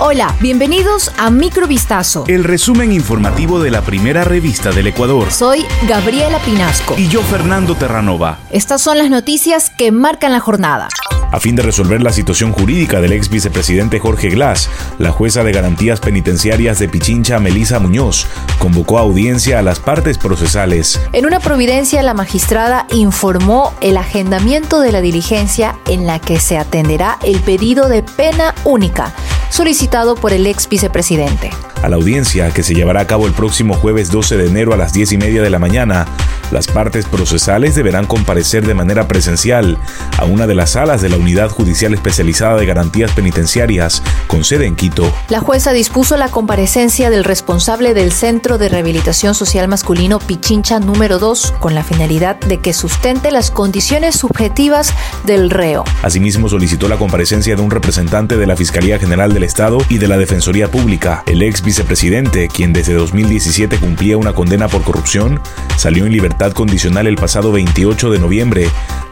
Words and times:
Hola, 0.00 0.32
bienvenidos 0.40 1.10
a 1.18 1.28
Microvistazo. 1.28 2.22
El 2.28 2.44
resumen 2.44 2.92
informativo 2.92 3.60
de 3.60 3.72
la 3.72 3.82
primera 3.82 4.22
revista 4.22 4.70
del 4.70 4.86
Ecuador. 4.86 5.32
Soy 5.32 5.64
Gabriela 5.88 6.38
Pinasco. 6.38 6.94
Y 6.96 7.08
yo, 7.08 7.20
Fernando 7.20 7.74
Terranova. 7.74 8.38
Estas 8.52 8.80
son 8.80 8.98
las 8.98 9.10
noticias 9.10 9.70
que 9.70 9.90
marcan 9.90 10.30
la 10.30 10.38
jornada. 10.38 10.88
A 11.32 11.40
fin 11.40 11.56
de 11.56 11.62
resolver 11.62 12.00
la 12.00 12.12
situación 12.12 12.52
jurídica 12.52 13.00
del 13.00 13.12
ex 13.12 13.28
vicepresidente 13.28 13.98
Jorge 13.98 14.30
Glass, 14.30 14.70
la 14.98 15.10
jueza 15.10 15.42
de 15.42 15.50
garantías 15.50 15.98
penitenciarias 15.98 16.78
de 16.78 16.88
Pichincha, 16.88 17.40
Melisa 17.40 17.80
Muñoz, 17.80 18.28
convocó 18.60 18.98
a 18.98 19.02
audiencia 19.02 19.58
a 19.58 19.62
las 19.62 19.80
partes 19.80 20.16
procesales. 20.16 21.00
En 21.12 21.26
una 21.26 21.40
providencia, 21.40 22.04
la 22.04 22.14
magistrada 22.14 22.86
informó 22.92 23.74
el 23.80 23.96
agendamiento 23.96 24.80
de 24.80 24.92
la 24.92 25.00
diligencia 25.00 25.76
en 25.88 26.06
la 26.06 26.20
que 26.20 26.38
se 26.38 26.56
atenderá 26.56 27.18
el 27.24 27.40
pedido 27.40 27.88
de 27.88 28.04
pena 28.04 28.54
única 28.64 29.12
solicitado 29.58 30.14
por 30.14 30.32
el 30.32 30.46
ex 30.46 30.68
vicepresidente. 30.68 31.50
A 31.82 31.88
la 31.88 31.96
audiencia, 31.96 32.50
que 32.50 32.62
se 32.62 32.74
llevará 32.74 33.00
a 33.00 33.06
cabo 33.06 33.26
el 33.26 33.32
próximo 33.32 33.74
jueves 33.74 34.10
12 34.10 34.36
de 34.36 34.46
enero 34.46 34.74
a 34.74 34.76
las 34.76 34.92
10 34.92 35.12
y 35.12 35.16
media 35.18 35.42
de 35.42 35.50
la 35.50 35.60
mañana, 35.60 36.06
las 36.50 36.66
partes 36.66 37.06
procesales 37.06 37.74
deberán 37.74 38.06
comparecer 38.06 38.66
de 38.66 38.74
manera 38.74 39.06
presencial 39.06 39.78
a 40.16 40.24
una 40.24 40.46
de 40.46 40.54
las 40.54 40.70
salas 40.70 41.02
de 41.02 41.08
la 41.08 41.16
Unidad 41.16 41.50
Judicial 41.50 41.94
Especializada 41.94 42.56
de 42.56 42.66
Garantías 42.66 43.12
Penitenciarias, 43.12 44.02
con 44.26 44.44
sede 44.44 44.66
en 44.66 44.74
Quito. 44.74 45.12
La 45.28 45.40
jueza 45.40 45.72
dispuso 45.72 46.16
la 46.16 46.30
comparecencia 46.30 47.10
del 47.10 47.22
responsable 47.22 47.94
del 47.94 48.12
Centro 48.12 48.58
de 48.58 48.68
Rehabilitación 48.68 49.34
Social 49.34 49.68
Masculino 49.68 50.18
Pichincha 50.18 50.80
número 50.80 51.18
2 51.18 51.54
con 51.60 51.74
la 51.74 51.84
finalidad 51.84 52.40
de 52.40 52.58
que 52.58 52.72
sustente 52.72 53.30
las 53.30 53.50
condiciones 53.50 54.16
subjetivas 54.16 54.92
del 55.24 55.50
reo. 55.50 55.84
Asimismo, 56.02 56.48
solicitó 56.48 56.88
la 56.88 56.96
comparecencia 56.96 57.54
de 57.54 57.62
un 57.62 57.70
representante 57.70 58.36
de 58.36 58.46
la 58.46 58.56
Fiscalía 58.56 58.98
General 58.98 59.32
del 59.32 59.44
Estado 59.44 59.78
y 59.88 59.98
de 59.98 60.08
la 60.08 60.16
Defensoría 60.16 60.70
Pública. 60.70 61.22
El 61.26 61.42
ex 61.42 61.62
vicepresidente, 61.68 62.48
quien 62.48 62.72
desde 62.72 62.94
2017 62.94 63.76
cumplía 63.76 64.16
una 64.16 64.32
condena 64.32 64.68
por 64.68 64.82
corrupción, 64.84 65.38
salió 65.76 66.06
en 66.06 66.12
libertad 66.12 66.52
condicional 66.52 67.06
el 67.06 67.16
pasado 67.16 67.52
28 67.52 68.10
de 68.10 68.18
noviembre, 68.18 68.68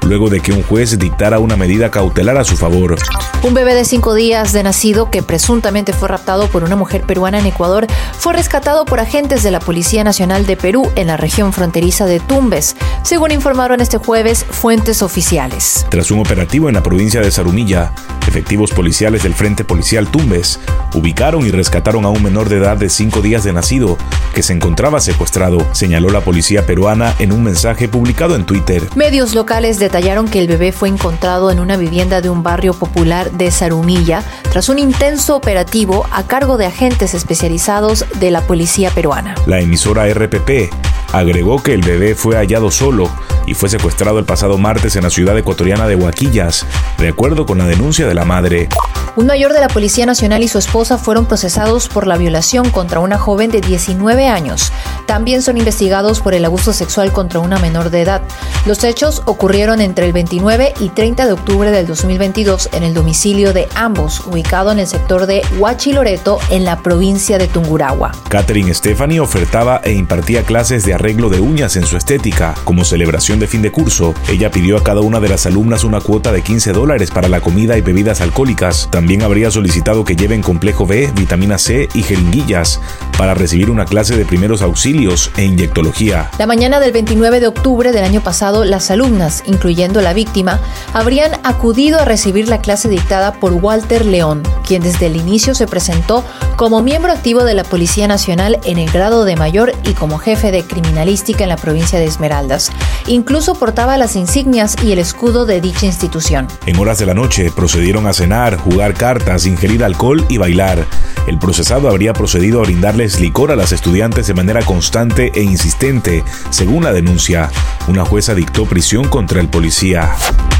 luego 0.06 0.30
de 0.30 0.40
que 0.40 0.52
un 0.52 0.62
juez 0.62 0.98
dictara 0.98 1.38
una 1.38 1.56
medida 1.56 1.90
cautelar 1.90 2.36
a 2.36 2.44
su 2.44 2.56
favor. 2.56 2.96
Un 3.42 3.54
bebé 3.54 3.74
de 3.74 3.84
cinco 3.84 4.14
días 4.14 4.52
de 4.52 4.62
nacido 4.62 5.10
que 5.10 5.22
presuntamente 5.22 5.92
fue 5.92 6.08
raptado 6.08 6.48
por 6.48 6.64
una 6.64 6.76
mujer 6.76 7.02
peruana 7.02 7.38
en 7.38 7.46
Ecuador 7.46 7.86
fue 8.18 8.32
rescatado 8.32 8.84
por 8.84 9.00
agentes 9.00 9.42
de 9.42 9.50
la 9.50 9.60
Policía 9.60 10.04
Nacional 10.04 10.46
de 10.46 10.56
Perú 10.56 10.90
en 10.96 11.08
la 11.08 11.16
región 11.16 11.52
fronteriza 11.52 12.06
de 12.06 12.20
Tumbes, 12.20 12.76
según 13.02 13.30
informaron 13.30 13.80
este 13.80 13.98
jueves 13.98 14.44
fuentes 14.48 15.02
oficiales. 15.02 15.86
Tras 15.90 16.10
un 16.10 16.20
operativo 16.20 16.68
en 16.68 16.74
la 16.74 16.82
provincia 16.82 17.20
de 17.20 17.30
Zarumilla, 17.30 17.92
efectivos 18.26 18.72
policiales 18.72 19.22
del 19.22 19.34
Frente 19.34 19.64
Policial 19.64 20.08
Tumbes 20.08 20.58
ubicaron 20.94 21.46
y 21.46 21.50
rescataron 21.50 22.04
a 22.04 22.08
un 22.08 22.22
menor 22.22 22.48
de 22.48 22.56
edad 22.56 22.76
de 22.76 22.88
5 22.88 23.20
días 23.20 23.44
de 23.44 23.52
nacido 23.52 23.96
que 24.34 24.42
se 24.42 24.52
encontraba 24.52 25.00
secuestrado, 25.00 25.66
señaló 25.72 26.10
la 26.10 26.20
policía 26.20 26.66
peruana 26.66 27.14
en 27.18 27.32
un 27.32 27.44
mensaje 27.44 27.88
publicado 27.88 28.34
en 28.34 28.44
Twitter. 28.44 28.82
Medios 28.94 29.34
locales 29.34 29.78
detallaron 29.96 30.28
que 30.28 30.40
el 30.40 30.46
bebé 30.46 30.72
fue 30.72 30.90
encontrado 30.90 31.50
en 31.50 31.58
una 31.58 31.78
vivienda 31.78 32.20
de 32.20 32.28
un 32.28 32.42
barrio 32.42 32.74
popular 32.74 33.30
de 33.30 33.50
Zarumilla 33.50 34.22
tras 34.52 34.68
un 34.68 34.78
intenso 34.78 35.34
operativo 35.34 36.06
a 36.12 36.26
cargo 36.26 36.58
de 36.58 36.66
agentes 36.66 37.14
especializados 37.14 38.04
de 38.20 38.30
la 38.30 38.42
policía 38.42 38.90
peruana. 38.90 39.34
La 39.46 39.58
emisora 39.58 40.06
RPP 40.06 40.70
agregó 41.14 41.62
que 41.62 41.72
el 41.72 41.80
bebé 41.80 42.14
fue 42.14 42.36
hallado 42.36 42.70
solo 42.70 43.08
y 43.46 43.54
fue 43.54 43.70
secuestrado 43.70 44.18
el 44.18 44.26
pasado 44.26 44.58
martes 44.58 44.96
en 44.96 45.04
la 45.04 45.08
ciudad 45.08 45.38
ecuatoriana 45.38 45.88
de 45.88 45.96
Huaquillas, 45.96 46.66
de 46.98 47.08
acuerdo 47.08 47.46
con 47.46 47.56
la 47.56 47.66
denuncia 47.66 48.06
de 48.06 48.14
la 48.14 48.26
madre. 48.26 48.68
Un 49.16 49.24
mayor 49.24 49.54
de 49.54 49.60
la 49.60 49.68
Policía 49.68 50.04
Nacional 50.04 50.42
y 50.42 50.48
su 50.48 50.58
esposa 50.58 50.98
fueron 50.98 51.24
procesados 51.24 51.88
por 51.88 52.06
la 52.06 52.18
violación 52.18 52.68
contra 52.68 53.00
una 53.00 53.16
joven 53.16 53.50
de 53.50 53.62
19 53.62 54.28
años. 54.28 54.72
También 55.06 55.40
son 55.40 55.56
investigados 55.56 56.20
por 56.20 56.34
el 56.34 56.44
abuso 56.44 56.74
sexual 56.74 57.12
contra 57.12 57.40
una 57.40 57.58
menor 57.58 57.88
de 57.88 58.02
edad. 58.02 58.20
Los 58.66 58.84
hechos 58.84 59.22
ocurrieron 59.24 59.80
entre 59.80 60.04
el 60.04 60.12
29 60.12 60.74
y 60.80 60.90
30 60.90 61.24
de 61.24 61.32
octubre 61.32 61.70
del 61.70 61.86
2022 61.86 62.68
en 62.72 62.82
el 62.82 62.92
domicilio 62.92 63.54
de 63.54 63.68
ambos, 63.74 64.20
ubicado 64.26 64.70
en 64.70 64.80
el 64.80 64.86
sector 64.86 65.24
de 65.24 65.40
Huachiloreto, 65.58 66.38
en 66.50 66.66
la 66.66 66.82
provincia 66.82 67.38
de 67.38 67.48
Tungurahua. 67.48 68.12
Catherine 68.28 68.74
Stephanie 68.74 69.20
ofertaba 69.20 69.80
e 69.82 69.92
impartía 69.92 70.42
clases 70.42 70.84
de 70.84 70.92
arreglo 70.92 71.30
de 71.30 71.40
uñas 71.40 71.76
en 71.76 71.86
su 71.86 71.96
estética. 71.96 72.54
Como 72.64 72.84
celebración 72.84 73.38
de 73.38 73.46
fin 73.46 73.62
de 73.62 73.72
curso, 73.72 74.12
ella 74.28 74.50
pidió 74.50 74.76
a 74.76 74.84
cada 74.84 75.00
una 75.00 75.20
de 75.20 75.30
las 75.30 75.46
alumnas 75.46 75.84
una 75.84 76.02
cuota 76.02 76.32
de 76.32 76.42
15 76.42 76.72
dólares 76.72 77.10
para 77.10 77.28
la 77.28 77.40
comida 77.40 77.78
y 77.78 77.80
bebidas 77.80 78.20
alcohólicas. 78.20 78.90
Habría 79.22 79.50
solicitado 79.50 80.04
que 80.04 80.16
lleven 80.16 80.42
complejo 80.42 80.84
B, 80.84 81.10
vitamina 81.14 81.58
C 81.58 81.88
y 81.94 82.02
jeringuillas 82.02 82.80
para 83.18 83.34
recibir 83.34 83.70
una 83.70 83.84
clase 83.84 84.16
de 84.16 84.24
primeros 84.24 84.62
auxilios 84.62 85.30
e 85.36 85.44
inyectología. 85.44 86.30
La 86.38 86.46
mañana 86.46 86.80
del 86.80 86.92
29 86.92 87.40
de 87.40 87.46
octubre 87.46 87.92
del 87.92 88.04
año 88.04 88.20
pasado, 88.20 88.64
las 88.64 88.90
alumnas, 88.90 89.42
incluyendo 89.46 90.00
la 90.02 90.12
víctima, 90.12 90.60
habrían 90.92 91.32
acudido 91.44 92.00
a 92.00 92.04
recibir 92.04 92.48
la 92.48 92.60
clase 92.60 92.88
dictada 92.88 93.32
por 93.32 93.52
Walter 93.52 94.04
León, 94.04 94.42
quien 94.66 94.82
desde 94.82 95.06
el 95.06 95.16
inicio 95.16 95.54
se 95.54 95.66
presentó 95.66 96.24
como 96.56 96.82
miembro 96.82 97.12
activo 97.12 97.44
de 97.44 97.54
la 97.54 97.64
Policía 97.64 98.08
Nacional 98.08 98.58
en 98.64 98.78
el 98.78 98.90
grado 98.90 99.24
de 99.24 99.36
mayor 99.36 99.72
y 99.84 99.92
como 99.92 100.18
jefe 100.18 100.50
de 100.50 100.64
criminalística 100.64 101.44
en 101.44 101.50
la 101.50 101.56
provincia 101.56 101.98
de 101.98 102.06
Esmeraldas. 102.06 102.70
Incluso 103.06 103.54
portaba 103.54 103.96
las 103.98 104.16
insignias 104.16 104.76
y 104.82 104.92
el 104.92 104.98
escudo 104.98 105.46
de 105.46 105.60
dicha 105.60 105.86
institución. 105.86 106.48
En 106.66 106.78
horas 106.78 106.98
de 106.98 107.06
la 107.06 107.14
noche 107.14 107.50
procedieron 107.54 108.06
a 108.06 108.12
cenar, 108.12 108.56
jugar 108.56 108.94
cartas, 108.94 109.46
ingerir 109.46 109.84
alcohol 109.84 110.24
y 110.28 110.38
bailar. 110.38 110.86
El 111.26 111.38
procesado 111.38 111.88
habría 111.88 112.12
procedido 112.12 112.60
a 112.60 112.62
brindarles 113.06 113.20
licor 113.20 113.52
a 113.52 113.56
las 113.56 113.72
estudiantes 113.72 114.26
de 114.26 114.34
manera 114.34 114.62
constante 114.62 115.30
e 115.34 115.42
insistente, 115.42 116.24
según 116.50 116.84
la 116.84 116.92
denuncia. 116.92 117.50
Una 117.88 118.04
jueza 118.04 118.34
dictó 118.34 118.66
prisión 118.66 119.08
contra 119.08 119.40
el 119.40 119.48
policía. 119.48 120.14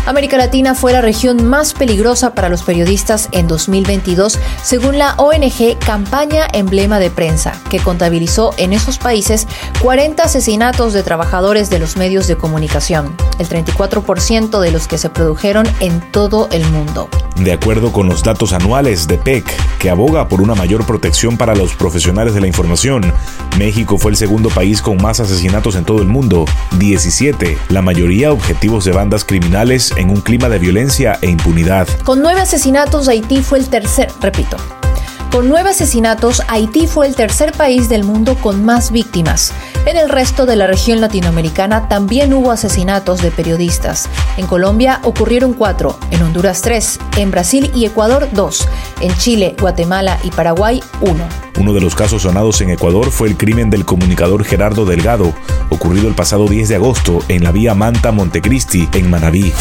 América 0.07 0.37
Latina 0.37 0.75
fue 0.77 0.93
la 0.93 1.01
región 1.01 1.47
más 1.47 1.75
peligrosa 1.75 2.35
para 2.35 2.49
los 2.49 2.63
periodistas 2.63 3.29
en 3.33 3.49
2022, 3.49 4.39
según 4.63 4.99
la 4.99 5.15
ONG 5.15 5.79
Campaña 5.85 6.47
Emblema 6.53 7.01
de 7.01 7.11
Prensa, 7.11 7.53
que 7.69 7.81
contabilizó 7.81 8.55
en 8.57 8.73
esos 8.73 8.99
países 8.99 9.49
40 9.83 10.23
asesinatos 10.23 10.93
de 10.93 11.03
trabajadores 11.03 11.71
de 11.71 11.81
los 11.81 11.97
medios 11.97 12.29
de 12.29 12.37
comunicación, 12.37 13.17
el 13.41 13.49
34% 13.49 14.61
de 14.61 14.71
los 14.71 14.87
que 14.87 14.99
se 14.99 15.11
produjeron 15.11 15.67
en 15.81 16.01
todo 16.13 16.49
el 16.53 16.65
mundo. 16.71 17.09
De 17.41 17.53
acuerdo 17.53 17.93
con 17.93 18.09
los 18.09 18.23
datos 18.23 18.53
anuales 18.53 19.07
de 19.09 19.19
PEC, 19.19 19.45
que 19.79 19.91
aboga 19.91 20.27
por 20.29 20.41
una 20.41 20.55
mayor 20.55 20.87
protección 20.87 21.37
para 21.37 21.55
los 21.55 21.75
profesionales 21.75 22.35
de 22.35 22.41
la 22.41 22.47
información, 22.47 23.13
México 23.59 23.99
fue 23.99 24.11
el 24.11 24.17
segundo 24.17 24.49
país 24.49 24.81
con 24.81 24.97
más 25.03 25.21
asesinatos 25.21 25.77
en 25.77 25.85
todo 25.85 26.01
el 26.01 26.09
mundo, 26.09 26.47
17, 26.79 27.59
la 27.69 27.83
mayoría 27.83 28.33
objetivos 28.33 28.85
de 28.85 28.93
bandas 28.93 29.25
criminales 29.25 29.93
en 29.97 30.11
un 30.11 30.23
clima 30.23 30.49
de 30.49 30.59
violencia 30.59 31.19
e 31.21 31.29
impunidad. 31.29 31.87
Con 32.05 32.23
nueve 32.23 32.41
asesinatos, 32.41 33.09
Haití 33.09 33.43
fue 33.43 33.59
el 33.59 33.69
tercer, 33.69 34.11
repito, 34.21 34.57
con 35.31 35.51
nueve 35.51 35.71
asesinatos, 35.71 36.43
Haití 36.49 36.87
fue 36.87 37.07
el 37.07 37.15
tercer 37.15 37.53
país 37.53 37.91
del 37.91 38.05
mundo 38.05 38.37
con 38.37 38.65
más 38.65 38.91
víctimas. 38.91 39.53
En 39.87 39.97
el 39.97 40.09
resto 40.09 40.47
de 40.47 40.57
la 40.57 40.67
región 40.67 41.01
latinoamericana 41.01 41.89
también 41.89 42.35
hubo 42.35 42.51
asesinatos 42.51 43.23
de 43.23 43.31
periodistas. 43.31 44.09
En 44.37 44.49
Colombia 44.49 45.01
ocurrieron 45.05 45.53
cuatro, 45.53 45.97
en 46.11 46.23
Honduras 46.23 46.61
tres, 46.61 46.99
en 47.17 47.31
Brasil 47.31 47.71
y 47.73 47.85
Ecuador 47.85 48.29
dos, 48.33 48.67
en 49.01 49.17
Chile, 49.17 49.55
Guatemala 49.61 50.19
y 50.25 50.33
Paraguay 50.33 50.83
uno. 51.03 51.25
Uno 51.57 51.73
de 51.73 51.81
los 51.81 51.95
casos 51.95 52.23
sonados 52.23 52.61
en 52.63 52.71
Ecuador 52.71 53.13
fue 53.13 53.29
el 53.29 53.37
crimen 53.37 53.71
del 53.71 53.85
comunicador 53.85 54.45
Gerardo 54.45 54.87
Delgado, 54.87 55.33
ocurrido 55.71 56.09
el 56.09 56.17
pasado 56.17 56.49
10 56.49 56.69
de 56.69 56.75
agosto 56.75 57.21
en 57.29 57.45
la 57.45 57.53
vía 57.53 57.77
Manta 57.77 58.11
Montecristi, 58.11 58.89
en 58.93 59.09
Manabí. 59.09 59.53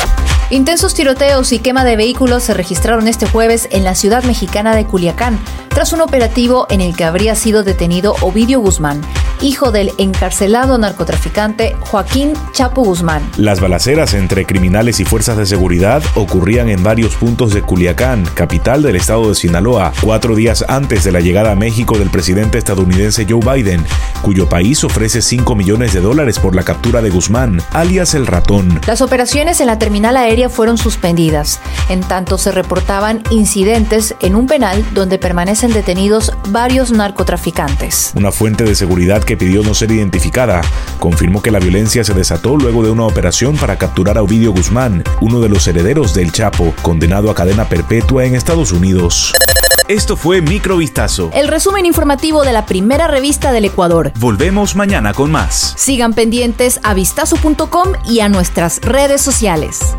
Intensos 0.50 0.96
tiroteos 0.96 1.52
y 1.52 1.60
quema 1.60 1.86
de 1.86 1.98
vehículos 1.98 2.42
se 2.42 2.56
registraron 2.56 3.08
este 3.08 3.28
jueves 3.28 3.68
en 3.72 3.84
la 3.84 3.94
ciudad 3.94 4.24
mexicana 4.24 4.76
de 4.76 4.86
Culiacán, 4.86 5.40
tras 5.70 5.94
un 5.94 6.02
operativo 6.02 6.66
en 6.70 6.82
el 6.82 6.96
que 6.96 7.04
habría 7.04 7.36
sido 7.36 7.64
detenido 7.64 8.16
Ovidio 8.22 8.60
Guzmán, 8.60 9.02
hijo 9.42 9.72
del 9.72 9.92
encarcelado 9.98 10.78
narcotraficante 10.78 11.76
Joaquín 11.82 12.34
Chapo 12.52 12.84
Guzmán. 12.84 13.22
Las 13.38 13.60
balaceras 13.60 14.14
entre 14.14 14.46
criminales 14.46 15.00
y 15.00 15.06
fuerzas 15.06 15.38
de 15.38 15.46
seguridad 15.46 16.04
ocurrían 16.16 16.70
en 16.70 16.84
varios 16.84 17.16
puntos 17.16 17.54
de 17.54 17.62
Culiacán, 17.62 18.26
capital 18.34 18.82
del 18.82 18.96
estado 18.96 19.30
de 19.30 19.36
Sinaloa, 19.36 19.94
cuatro 20.02 20.36
días 20.36 20.64
antes 20.68 21.04
de 21.04 21.12
la 21.12 21.20
llegada 21.20 21.52
a 21.52 21.56
México 21.56 21.98
del 21.98 22.10
presidente 22.10 22.58
estadounidense 22.58 23.26
Joe 23.30 23.40
Biden, 23.40 23.86
cuyo 24.22 24.48
país 24.48 24.84
ofrece 24.84 25.22
5 25.22 25.56
millones 25.56 25.94
de 25.94 26.02
dólares 26.02 26.40
por 26.40 26.56
la 26.56 26.64
captura 26.64 27.02
de 27.02 27.10
Guzmán, 27.10 27.62
alias 27.72 28.14
el 28.14 28.28
ratón. 28.28 28.80
Las 28.88 29.02
operaciones 29.02 29.60
en 29.62 29.68
la 29.68 29.80
terminal 29.80 30.18
aérea 30.18 30.50
fueron 30.50 30.78
suspendidas, 30.78 31.60
en 31.90 32.02
tanto 32.02 32.38
se 32.38 32.52
reportaban 32.52 33.24
incidentes 33.30 34.16
en 34.22 34.36
un 34.36 34.48
penal 34.48 34.86
donde 34.94 35.20
permanecen 35.20 35.74
detenidos 35.74 36.32
varios 36.50 36.92
narcotraficantes. 36.92 38.12
Una 38.16 38.32
fuente 38.32 38.64
de 38.64 38.76
seguridad 38.76 39.24
que 39.26 39.38
pidió 39.38 39.64
no 39.64 39.74
ser 39.74 39.92
identificada 39.92 40.62
confirmó 41.00 41.42
que 41.42 41.52
la 41.52 41.60
violencia 41.60 42.04
se 42.04 42.14
desató 42.14 42.56
luego 42.58 42.84
de 42.84 42.92
una 42.92 43.04
operación 43.04 43.58
para 43.58 43.78
capturar 43.78 44.18
a 44.18 44.24
Ovidio 44.24 44.52
Guzmán, 44.52 45.04
uno 45.22 45.40
de 45.40 45.50
los 45.50 45.68
herederos 45.68 46.14
del 46.14 46.32
Chapo, 46.32 46.74
condenado 46.82 47.30
a 47.30 47.36
cadena 47.36 47.68
perpetua 47.68 48.26
en 48.26 48.36
Estados 48.36 48.72
Unidos. 48.72 49.34
Esto 49.88 50.18
fue 50.18 50.42
Microvistazo. 50.42 51.30
El 51.34 51.48
resumen 51.48 51.86
informativo 51.86 52.44
de 52.44 52.54
la 52.54 52.66
primera 52.66 53.08
revista 53.08 53.52
del 53.52 53.66
Ecuador. 53.66 54.12
Volvemos 54.20 54.76
mañana 54.76 55.14
con 55.14 55.32
más. 55.32 55.76
Sigan 55.78 56.14
pendientes 56.14 56.80
a 56.82 56.96
vistazo.com 56.96 57.94
y 58.08 58.22
a 58.22 58.30
nuestras 58.30 58.82
redes 58.82 59.22
sociales. 59.22 59.96